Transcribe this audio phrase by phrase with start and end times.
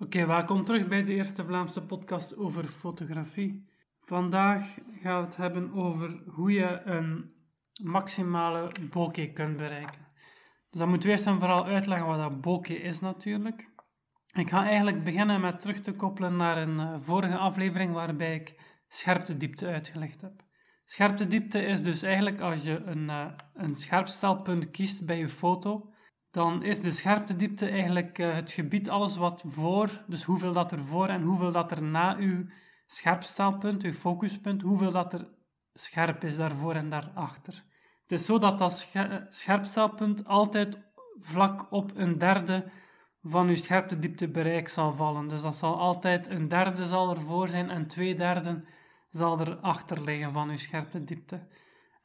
[0.00, 3.68] Oké, welkom terug bij de eerste Vlaamse podcast over fotografie.
[4.00, 7.32] Vandaag gaan we het hebben over hoe je een
[7.82, 10.06] maximale bokeh kunt bereiken.
[10.70, 13.70] Dus dan moeten we eerst en vooral uitleggen wat dat bokeh is natuurlijk.
[14.34, 18.54] Ik ga eigenlijk beginnen met terug te koppelen naar een eh, vorige aflevering waarbij ik
[18.88, 20.44] scherptediepte uitgelegd heb.
[20.84, 25.92] Scherptediepte is dus eigenlijk als je een, uh, een scherpstelpunt kiest bij je foto,
[26.30, 30.84] dan is de scherptediepte eigenlijk uh, het gebied, alles wat voor, dus hoeveel dat er
[30.84, 32.46] voor en hoeveel dat er na uw
[32.86, 35.28] scherpstelpunt, uw focuspunt, hoeveel dat er
[35.74, 37.64] scherp is daarvoor en daarachter.
[38.02, 38.88] Het is zo dat dat
[39.28, 40.80] scherpstelpunt altijd
[41.18, 42.70] vlak op een derde
[43.22, 45.28] van uw scherptediepte bereik zal vallen.
[45.28, 48.64] Dus dat zal altijd een derde zal ervoor zijn en twee derden
[49.10, 51.46] zal er achter liggen van uw scherptediepte.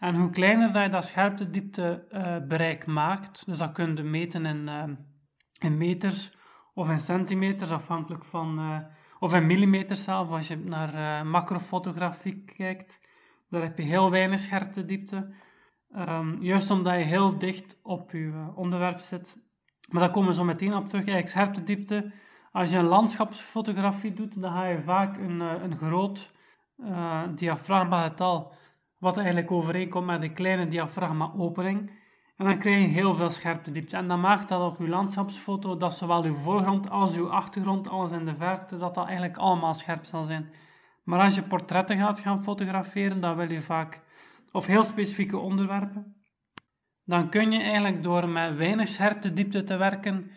[0.03, 4.45] En hoe kleiner dat je dat scherptediepte uh, bereik maakt, dus dat kun je meten
[4.45, 4.83] in, uh,
[5.59, 6.37] in meters
[6.73, 8.77] of in centimeters, afhankelijk van, uh,
[9.19, 12.99] of in millimeters zelf, als je naar macrofotografie kijkt,
[13.49, 15.33] daar heb je heel weinig scherptediepte.
[15.97, 19.37] Um, juist omdat je heel dicht op je onderwerp zit.
[19.89, 21.07] Maar daar komen we zo meteen op terug.
[21.07, 22.11] Eigenlijk scherptediepte,
[22.51, 26.31] als je een landschapsfotografie doet, dan ga je vaak een, een groot
[27.35, 28.53] diafragma getal
[29.03, 31.91] wat eigenlijk overeenkomt met een kleine diafragma-opening.
[32.37, 33.97] En dan krijg je heel veel scherptediepte.
[33.97, 38.11] En dat maakt dat op je landschapsfoto, dat zowel uw voorgrond als uw achtergrond, alles
[38.11, 40.53] in de verte, dat dat eigenlijk allemaal scherp zal zijn.
[41.03, 44.01] Maar als je portretten gaat gaan fotograferen, dan wil je vaak,
[44.51, 46.15] of heel specifieke onderwerpen,
[47.05, 50.31] dan kun je eigenlijk door met weinig scherptediepte te werken,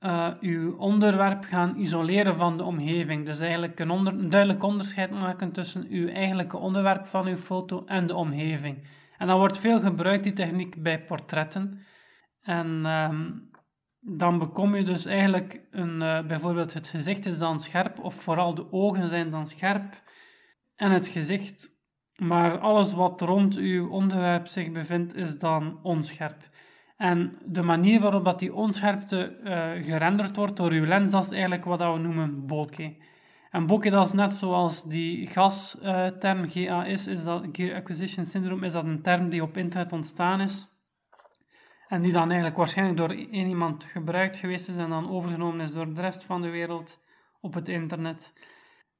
[0.00, 3.26] uh, uw onderwerp gaan isoleren van de omgeving.
[3.26, 8.14] Dus eigenlijk een, duidelijk onderscheid maken tussen uw eigenlijke onderwerp van uw foto en de
[8.14, 8.86] omgeving.
[9.18, 11.80] En dan wordt veel gebruikt, die techniek, bij portretten.
[12.42, 13.50] En um,
[14.00, 18.54] dan bekom je dus eigenlijk een, uh, bijvoorbeeld het gezicht is dan scherp, of vooral
[18.54, 20.02] de ogen zijn dan scherp.
[20.76, 21.70] En het gezicht,
[22.16, 26.48] maar alles wat rond uw onderwerp zich bevindt, is dan onscherp.
[26.98, 31.30] En de manier waarop dat die onscherpte uh, gerenderd wordt door uw lens, dat is
[31.30, 32.90] eigenlijk wat we noemen bokeh.
[33.50, 38.66] En bokeh, dat is net zoals die gasterm uh, GAS, is dat, Gear Acquisition Syndrome,
[38.66, 40.68] is dat een term die op internet ontstaan is.
[41.88, 45.72] En die dan eigenlijk waarschijnlijk door één iemand gebruikt geweest is en dan overgenomen is
[45.72, 47.00] door de rest van de wereld
[47.40, 48.32] op het internet.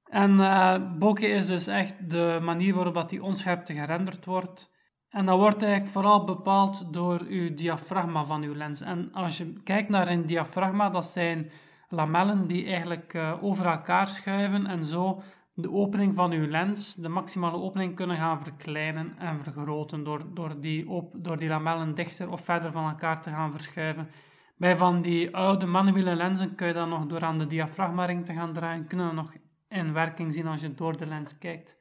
[0.04, 4.76] En uh, bokeh is dus echt de manier waarop dat die onscherpte gerenderd wordt.
[5.10, 8.80] En dat wordt eigenlijk vooral bepaald door uw diafragma van uw lens.
[8.80, 11.50] En als je kijkt naar een diafragma, dat zijn
[11.88, 15.22] lamellen die eigenlijk uh, over elkaar schuiven en zo
[15.54, 20.60] de opening van uw lens, de maximale opening, kunnen gaan verkleinen en vergroten door, door,
[20.60, 24.08] die, op, door die lamellen dichter of verder van elkaar te gaan verschuiven.
[24.56, 28.32] Bij van die oude manuele lenzen kun je dan nog door aan de diafragmaring te
[28.32, 29.34] gaan draaien, kunnen we nog
[29.68, 31.77] in werking zien als je door de lens kijkt.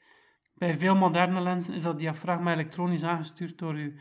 [0.57, 3.91] Bij veel moderne lenzen is dat diafragma elektronisch aangestuurd door uw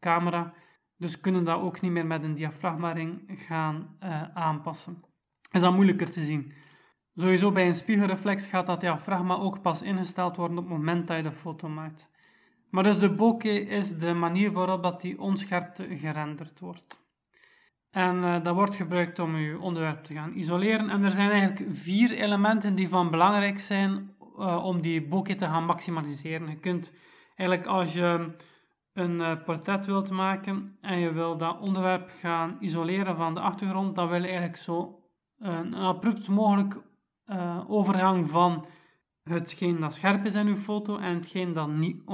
[0.00, 0.52] camera,
[0.96, 5.04] dus kunnen dat ook niet meer met een diafragmaring gaan uh, aanpassen.
[5.50, 6.52] Is dat moeilijker te zien.
[7.14, 11.16] Sowieso bij een spiegelreflex gaat dat diafragma ook pas ingesteld worden op het moment dat
[11.16, 12.10] je de foto maakt.
[12.70, 17.04] Maar dus de bokeh is de manier waarop dat die onscherpte gerenderd wordt.
[17.90, 20.90] En uh, dat wordt gebruikt om je onderwerp te gaan isoleren.
[20.90, 25.46] En er zijn eigenlijk vier elementen die van belangrijk zijn uh, om die bokeh te
[25.46, 26.48] gaan maximaliseren.
[26.48, 26.92] Je kunt
[27.34, 28.34] eigenlijk als je
[28.92, 33.96] een uh, portret wilt maken en je wil dat onderwerp gaan isoleren van de achtergrond,
[33.96, 35.00] dan wil je eigenlijk zo
[35.38, 36.80] een, abrupt mogelijk
[37.26, 38.66] uh, overgang van
[39.22, 42.10] hetgeen dat scherp is in uw foto en hetgeen dat niet,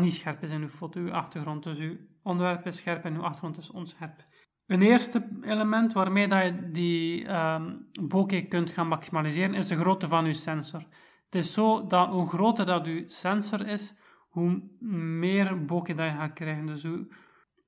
[0.00, 1.62] niet scherp is in uw foto, uw achtergrond.
[1.62, 4.24] Dus uw onderwerp is scherp en uw achtergrond is onscherp.
[4.66, 10.08] Een eerste element waarmee dat je die um, bokeh kunt gaan maximaliseren is de grootte
[10.08, 10.86] van uw sensor.
[11.32, 13.94] Het is zo dat hoe groter dat sensor is,
[14.28, 16.66] hoe meer bokeh dat je gaat krijgen.
[16.66, 17.06] Dus hoe,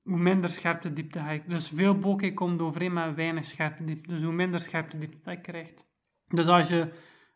[0.03, 1.37] minder scherpte diepte ga.
[1.47, 4.13] Dus veel bokeh komt overeen met weinig scherpte diepte.
[4.13, 5.87] Dus hoe minder scherpte diepte dat je krijgt.
[6.27, 6.93] Dus als je,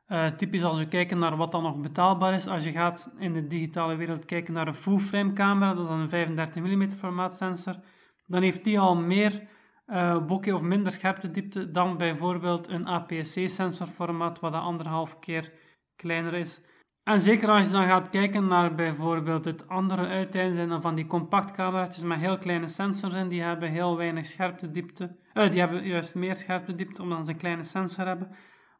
[0.07, 3.33] uh, typisch als we kijken naar wat dan nog betaalbaar is, als je gaat in
[3.33, 7.79] de digitale wereld kijken naar een full-frame camera, dat is een 35 mm formaat sensor,
[8.27, 9.47] dan heeft die al meer
[9.87, 15.51] uh, bokeh of minder scherpte diepte dan bijvoorbeeld een APS-C sensorformaat, wat dat anderhalf keer
[15.99, 16.61] kleiner is.
[17.03, 22.03] En zeker als je dan gaat kijken naar bijvoorbeeld het andere uiteinde van die compactcamera's
[22.03, 25.15] met heel kleine sensors in, die hebben heel weinig scherptediepte.
[25.33, 28.31] Uh, die hebben juist meer scherptediepte omdat ze een kleine sensor hebben.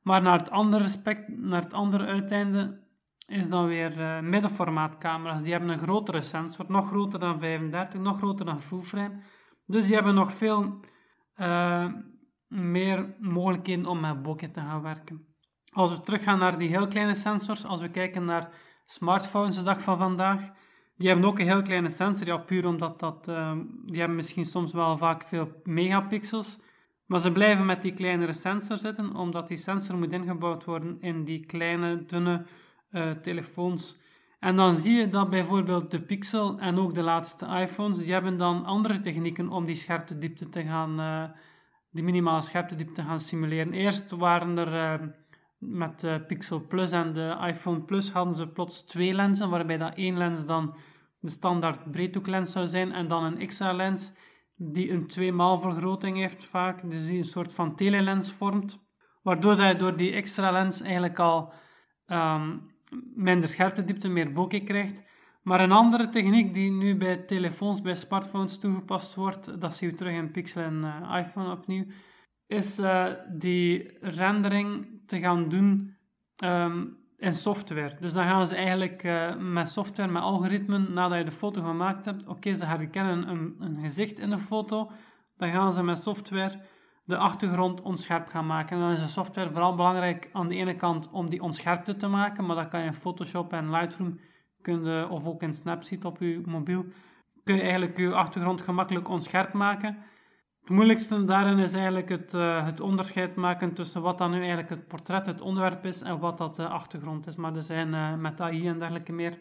[0.01, 2.79] Maar naar het andere aspect, naar het andere uiteinde,
[3.27, 5.43] is dan weer uh, middenformaatcamera's.
[5.43, 9.19] Die hebben een grotere sensor, nog groter dan 35, nog groter dan full frame.
[9.65, 10.79] Dus die hebben nog veel
[11.37, 11.85] uh,
[12.47, 15.28] meer mogelijkheden om met bokeh te gaan werken.
[15.71, 18.49] Als we teruggaan naar die heel kleine sensors, als we kijken naar
[18.85, 20.51] smartphones de dag van vandaag,
[20.97, 23.51] die hebben ook een heel kleine sensor, ja, puur omdat dat, uh,
[23.85, 26.59] die hebben misschien soms wel vaak veel megapixels,
[27.05, 31.23] maar ze blijven met die kleinere sensor zitten, omdat die sensor moet ingebouwd worden in
[31.23, 32.45] die kleine, dunne
[32.91, 33.97] uh, telefoons.
[34.39, 38.37] En dan zie je dat bijvoorbeeld de Pixel en ook de laatste iPhones, die hebben
[38.37, 41.23] dan andere technieken om die scherptediepte te gaan, uh,
[41.91, 43.73] die minimale scherptediepte te gaan simuleren.
[43.73, 45.07] Eerst waren er uh,
[45.59, 49.95] met de Pixel Plus en de iPhone Plus hadden ze plots twee lenzen, waarbij dat
[49.95, 50.75] één lens dan
[51.19, 54.11] de standaard breedhoeklens zou zijn en dan een extra lens
[54.55, 58.79] die een tweemaal vergroting heeft vaak, dus die een soort van telelens vormt,
[59.21, 61.53] waardoor dat je door die extra lens eigenlijk al
[62.07, 62.71] um,
[63.15, 65.03] minder scherptediepte, meer bokeh krijgt.
[65.43, 69.95] Maar een andere techniek die nu bij telefoons, bij smartphones toegepast wordt, dat zie je
[69.95, 71.85] terug in Pixel en uh, iPhone opnieuw,
[72.49, 75.95] is uh, die rendering te gaan doen
[76.43, 77.95] um, in software.
[77.99, 82.05] Dus dan gaan ze eigenlijk uh, met software, met algoritmen, nadat je de foto gemaakt
[82.05, 84.91] hebt, oké, ze herkennen een, een gezicht in de foto,
[85.37, 86.59] dan gaan ze met software
[87.03, 88.75] de achtergrond onscherp gaan maken.
[88.75, 92.07] En dan is de software vooral belangrijk aan de ene kant om die onscherpte te
[92.07, 94.19] maken, maar dat kan je in Photoshop en Lightroom,
[94.61, 96.85] kun of ook in Snapseed op je mobiel,
[97.43, 99.97] kun je eigenlijk je achtergrond gemakkelijk onscherp maken.
[100.69, 104.69] Het moeilijkste daarin is eigenlijk het, uh, het onderscheid maken tussen wat dan nu eigenlijk
[104.69, 107.35] het portret, het onderwerp is, en wat dat de achtergrond is.
[107.35, 109.39] Maar er zijn uh, met AI en dergelijke meer.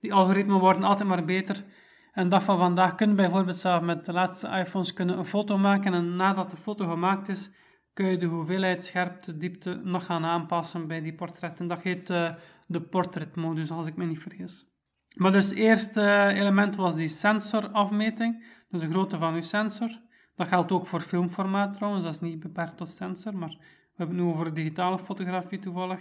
[0.00, 1.64] Die algoritmen worden altijd maar beter.
[2.12, 5.94] En dag van vandaag kunnen bijvoorbeeld zelf met de laatste iPhones kunnen een foto maken
[5.94, 7.50] en nadat de foto gemaakt is,
[7.92, 11.66] kun je de hoeveelheid scherpte, diepte nog gaan aanpassen bij die portretten.
[11.66, 12.30] Dat heet uh,
[12.66, 14.66] de portretmodus, als ik me niet vergis.
[15.16, 20.06] Maar dus het eerste element was die sensorafmeting, dus de grootte van uw sensor.
[20.38, 24.16] Dat geldt ook voor filmformaat trouwens, dat is niet beperkt tot sensor, maar we hebben
[24.16, 26.00] het nu over digitale fotografie toevallig.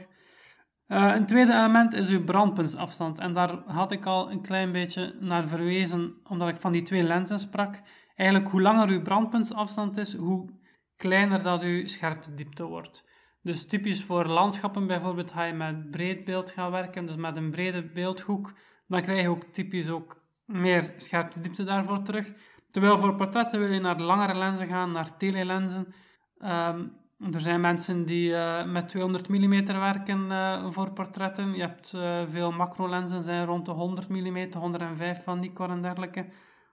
[0.87, 3.19] Uh, een tweede element is uw brandpuntsafstand.
[3.19, 7.03] En daar had ik al een klein beetje naar verwezen, omdat ik van die twee
[7.03, 7.81] lenzen sprak.
[8.15, 10.49] Eigenlijk, hoe langer uw brandpuntsafstand is, hoe
[10.95, 13.05] kleiner dat uw scherptediepte wordt.
[13.41, 17.51] Dus typisch voor landschappen bijvoorbeeld ga je met breed beeld gaan werken, dus met een
[17.51, 18.53] brede beeldhoek.
[18.87, 22.33] Dan krijg je ook typisch ook meer scherptediepte daarvoor terug.
[22.71, 25.93] Terwijl voor portretten wil je naar langere lenzen gaan, naar telelenzen.
[26.39, 26.91] Um,
[27.33, 31.53] er zijn mensen die uh, met 200 mm werken uh, voor portretten.
[31.53, 36.25] Je hebt uh, veel macrolenzen, zijn rond de 100 mm, 105 van Nikon en dergelijke.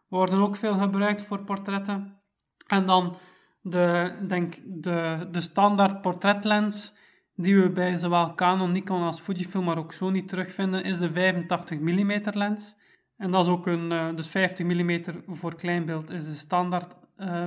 [0.08, 2.20] Worden ook veel gebruikt voor portretten.
[2.66, 3.16] En dan
[3.62, 6.94] de, denk, de, de standaard portretlens,
[7.34, 11.80] die we bij zowel Canon, Nikon als Fujifilm, maar ook Sony terugvinden, is de 85
[11.80, 12.74] mm lens.
[13.16, 16.96] En dat is ook een, dus 50 mm voor kleinbeeld is de standaard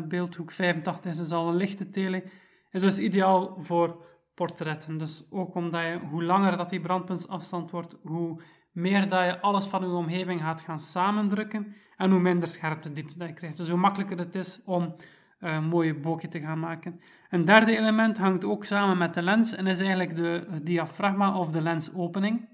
[0.07, 2.23] beeldhoek, 85 is dus al een lichte tele
[2.71, 4.97] is dus ideaal voor portretten.
[4.97, 8.41] Dus ook omdat je, hoe langer dat die brandpuntsafstand wordt, hoe
[8.71, 13.17] meer dat je alles van je omgeving gaat gaan samendrukken en hoe minder scherpte diepte
[13.17, 13.57] dat je krijgt.
[13.57, 14.95] Dus hoe makkelijker het is om
[15.39, 17.01] uh, mooie bokeh te gaan maken.
[17.29, 21.49] Een derde element hangt ook samen met de lens en is eigenlijk de diafragma of
[21.49, 22.49] de lensopening.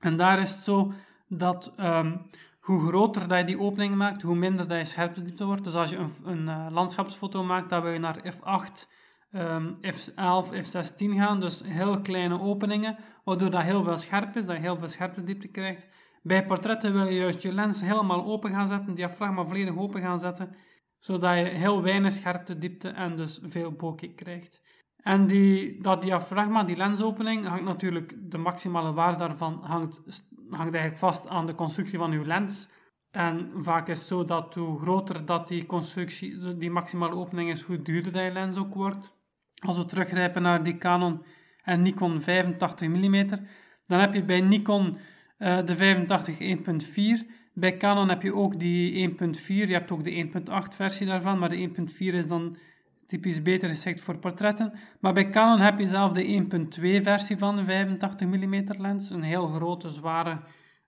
[0.00, 0.92] En daar is het zo
[1.28, 2.26] dat um,
[2.66, 5.64] hoe groter dat je die opening maakt, hoe minder dat je scherpte wordt.
[5.64, 8.88] Dus als je een, een uh, landschapsfoto maakt, dan wil je naar f8
[9.30, 14.56] um, F11, F16 gaan, dus heel kleine openingen, waardoor dat heel veel scherp is, dat
[14.56, 15.86] je heel veel scherptediepte krijgt.
[16.22, 20.18] Bij portretten wil je juist je lens helemaal open gaan zetten, diafragma volledig open gaan
[20.18, 20.54] zetten,
[20.98, 24.62] zodat je heel weinig scherptediepte en dus veel bokeh krijgt.
[25.06, 30.02] En die, dat diafragma, die lensopening, hangt natuurlijk, de maximale waarde daarvan hangt,
[30.50, 32.68] hangt eigenlijk vast aan de constructie van uw lens.
[33.10, 37.62] En vaak is het zo dat hoe groter dat die constructie, die maximale opening is,
[37.62, 39.16] hoe duurder dat je lens ook wordt.
[39.66, 41.22] Als we teruggrijpen naar die Canon
[41.62, 43.26] en Nikon 85 mm,
[43.86, 44.96] dan heb je bij Nikon
[45.38, 47.30] uh, de 85 1.4.
[47.54, 49.16] Bij Canon heb je ook die 1.4.
[49.46, 50.30] Je hebt ook de
[50.70, 52.56] 1.8 versie daarvan, maar de 1.4 is dan
[53.06, 54.72] typisch beter geschikt voor portretten.
[55.00, 56.46] Maar bij Canon heb je zelf de
[56.76, 59.10] 1.2 versie van de 85 mm lens.
[59.10, 60.38] Een heel grote, zware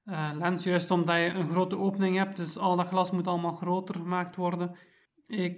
[0.04, 2.36] uh, lens, juist omdat je een grote opening hebt.
[2.36, 4.76] Dus al dat glas moet allemaal groter gemaakt worden.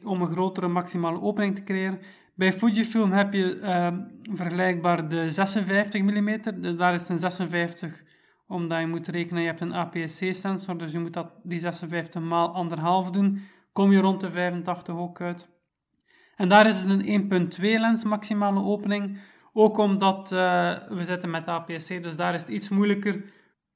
[0.04, 1.98] Om een grotere maximale opening te creëren.
[2.34, 3.88] Bij Fujifilm heb je uh,
[4.36, 8.02] vergelijkbaar de 56 mm, dus daar is een 56
[8.50, 12.54] omdat je moet rekenen, je hebt een APS-C-sensor, dus je moet dat, die 56 maal
[12.54, 15.48] anderhalf doen, kom je rond de 85 ook uit.
[16.40, 19.18] En daar is een 1.2 lens maximale opening,
[19.52, 20.38] ook omdat uh,
[20.88, 23.24] we zitten met APS-C, dus daar is het iets moeilijker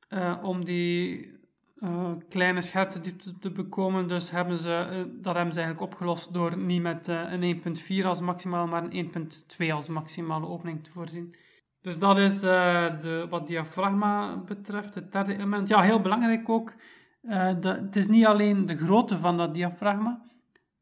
[0.09, 1.31] uh, om die
[1.77, 4.09] uh, kleine scherptediepte te bekomen.
[4.09, 7.63] Dus hebben ze, dat hebben ze eigenlijk opgelost door niet met een
[8.03, 9.13] 1.4 als maximaal, maar een
[9.63, 11.35] 1.2 als maximale opening te voorzien.
[11.81, 15.69] Dus dat is de, wat diafragma betreft, het derde element.
[15.69, 16.75] Ja, heel belangrijk ook.
[17.27, 20.23] Het is niet alleen de grootte van dat diafragma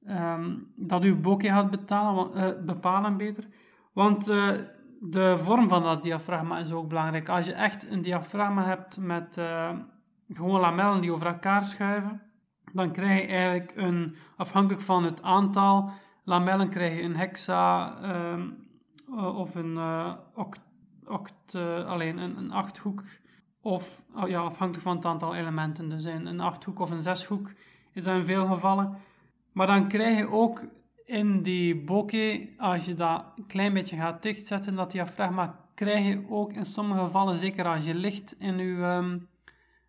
[0.09, 3.45] um, dat uw bokeh gaat betalen, bepalen, beter.
[3.93, 4.27] Want
[5.01, 7.29] de vorm van dat diafragma is ook belangrijk.
[7.29, 9.41] Als je echt een diafragma hebt met
[10.33, 12.23] gewoon lamellen die over elkaar schuiven,
[12.73, 15.91] dan krijg je eigenlijk een, afhankelijk van het aantal
[16.25, 18.49] lamellen, krijg je een hexa ehm,
[19.17, 20.15] eh, of een, uh,
[21.05, 23.03] oct, uh, alleen een, een achthoek,
[23.61, 25.89] of oh ja, afhankelijk van het aantal elementen.
[25.89, 27.53] Dus een, een achthoek of een zeshoek
[27.93, 28.97] is dat in veel gevallen.
[29.53, 30.65] Maar dan krijg je ook
[31.05, 36.25] in die bokeh, als je dat een klein beetje gaat dichtzetten, dat diafragma, krijg je
[36.29, 39.29] ook in sommige gevallen, zeker als je licht in je um,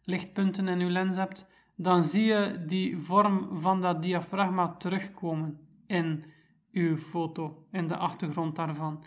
[0.04, 6.26] lichtpunten in uw lens hebt, dan zie je die vorm van dat diafragma terugkomen in
[6.72, 9.04] uw foto, in de achtergrond daarvan.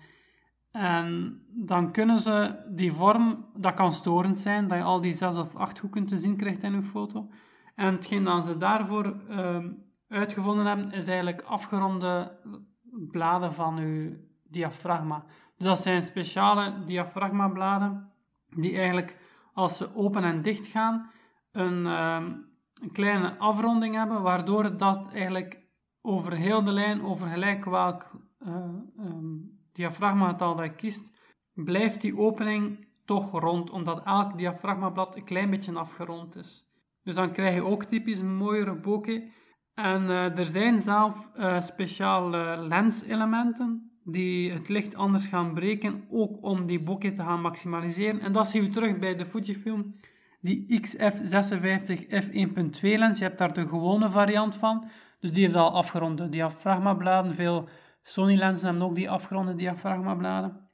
[0.70, 5.36] En dan kunnen ze die vorm, dat kan storend zijn, dat je al die zes
[5.36, 7.28] of acht hoeken te zien krijgt in uw foto.
[7.74, 9.64] En hetgeen dat ze daarvoor uh,
[10.08, 12.38] uitgevonden hebben, is eigenlijk afgeronde
[13.10, 15.24] bladen van uw diafragma.
[15.56, 18.12] Dus dat zijn speciale diafragmabladen
[18.50, 19.16] die eigenlijk
[19.52, 21.10] als ze open en dicht gaan,
[21.52, 22.32] een, ehm,
[22.82, 25.64] een kleine afronding hebben, waardoor dat eigenlijk
[26.02, 28.10] over heel de lijn, over gelijk welk
[28.46, 28.54] uh,
[28.98, 31.10] um, diafragmagetal dat je kiest,
[31.54, 36.66] blijft die opening toch rond, omdat elk diafragmablad een klein beetje afgerond is.
[37.02, 39.30] Dus dan krijg je ook typisch een mooiere bokeh.
[39.76, 46.42] En uh, er zijn zelf uh, speciale lenselementen die het licht anders gaan breken, ook
[46.42, 48.20] om die bokeh te gaan maximaliseren.
[48.20, 49.94] En dat zien we terug bij de Fujifilm,
[50.40, 53.18] die XF56 f1.2 lens.
[53.18, 54.88] Je hebt daar de gewone variant van,
[55.20, 57.34] dus die heeft al afgeronde diafragmabladen.
[57.34, 57.68] Veel
[58.02, 60.64] Sony lenzen hebben ook die afgeronde diafragmabladen.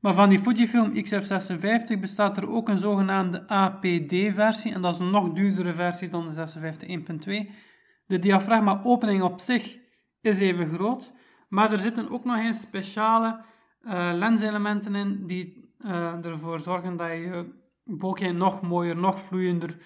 [0.00, 5.10] Maar van die Fujifilm XF56 bestaat er ook een zogenaamde APD-versie, en dat is een
[5.10, 6.88] nog duurdere versie dan de 56
[7.48, 7.50] 1.2.
[8.10, 9.78] De diafragma-opening op zich
[10.20, 11.12] is even groot,
[11.48, 13.44] maar er zitten ook nog eens speciale
[13.82, 17.52] uh, lenselementen in die uh, ervoor zorgen dat je
[17.84, 19.76] bokeh nog mooier, nog vloeiender,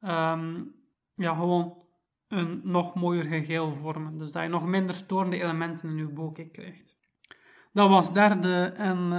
[0.00, 0.74] um,
[1.14, 1.74] ja, gewoon
[2.28, 4.18] een nog mooier geheel vormen.
[4.18, 6.96] Dus dat je nog minder storende elementen in je bokeh krijgt.
[7.72, 9.18] Dat was derde en uh,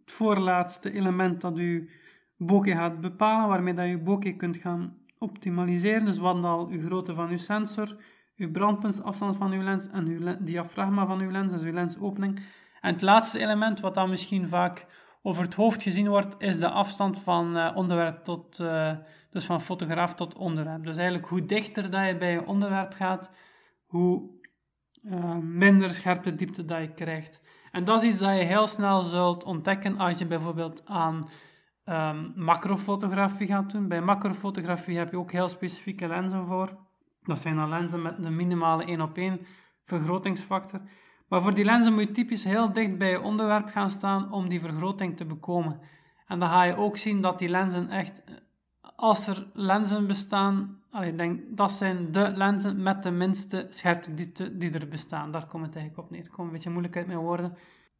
[0.00, 1.90] het voorlaatste element dat je
[2.36, 6.04] bokeh gaat bepalen, waarmee dat je bokeh kunt gaan optimaliseren.
[6.04, 7.96] Dus wat al je grootte van je sensor,
[8.36, 12.40] uw brandpuntsafstand van uw lens en uw diafragma van uw lens, dus uw lensopening.
[12.80, 14.86] En het laatste element, wat dan misschien vaak
[15.22, 18.92] over het hoofd gezien wordt, is de afstand van uh, onderwerp tot, uh,
[19.30, 20.84] dus van fotograaf tot onderwerp.
[20.84, 23.30] Dus eigenlijk hoe dichter dat je bij je onderwerp gaat,
[23.86, 24.30] hoe
[25.02, 27.40] uh, minder scherpe diepte dat je krijgt.
[27.72, 31.28] En dat is iets dat je heel snel zult ontdekken als je bijvoorbeeld aan
[31.86, 33.88] um, macrofotografie gaat doen.
[33.88, 36.76] Bij macrofotografie heb je ook heel specifieke lenzen voor.
[37.22, 39.40] Dat zijn dan lenzen met een minimale 1 op 1
[39.84, 40.80] vergrotingsfactor.
[41.28, 44.48] Maar voor die lenzen moet je typisch heel dicht bij je onderwerp gaan staan om
[44.48, 45.80] die vergroting te bekomen.
[46.26, 48.22] En dan ga je ook zien dat die lenzen echt,
[48.96, 54.14] als er lenzen bestaan, ik denk, dat zijn de lenzen met de minste scherpte
[54.58, 55.32] die er bestaan.
[55.32, 56.24] Daar komt het eigenlijk op neer.
[56.24, 57.56] Ik kom een beetje moeilijk uit mijn woorden.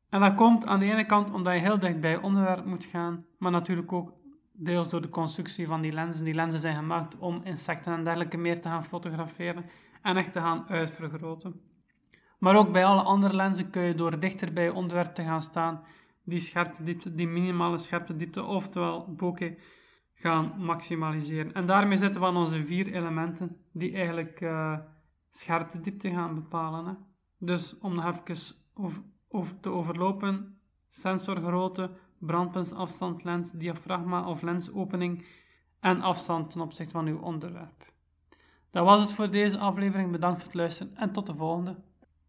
[0.09, 2.85] En dat komt aan de ene kant omdat je heel dicht bij je onderwerp moet
[2.85, 4.13] gaan, maar natuurlijk ook
[4.53, 6.25] deels door de constructie van die lenzen.
[6.25, 9.65] Die lenzen zijn gemaakt om insecten en dergelijke meer te gaan fotograferen
[10.03, 11.61] en echt te gaan uitvergroten.
[12.39, 15.43] Maar ook bij alle andere lenzen kun je door dichter bij je onderwerp te gaan
[15.43, 15.83] staan,
[16.25, 19.59] die scherpte diepte, die minimale scherpte diepte, oftewel bokeh,
[20.15, 21.53] gaan maximaliseren.
[21.53, 24.79] En daarmee zitten we aan onze vier elementen die eigenlijk uh,
[25.31, 26.87] scherpte diepte gaan bepalen.
[26.87, 26.93] Hè.
[27.39, 29.03] Dus om nog even over,
[29.61, 30.59] te overlopen,
[30.91, 35.25] sensorgrootte, brandpuntsafstand, lens, diafragma of lensopening
[35.81, 37.93] en afstand ten opzichte van uw onderwerp.
[38.71, 40.11] Dat was het voor deze aflevering.
[40.11, 41.77] Bedankt voor het luisteren en tot de volgende.